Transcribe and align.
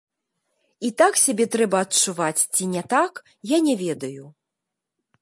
І 0.89 0.89
так 1.01 1.19
сябе 1.25 1.45
трэба 1.57 1.77
адчуваць 1.87 2.47
ці 2.53 2.63
не 2.75 2.83
так, 2.97 3.13
я 3.55 3.65
не 3.71 3.81
ведаю. 3.87 4.23